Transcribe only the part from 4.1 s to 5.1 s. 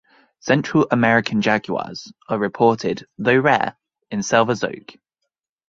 Selva Zoque.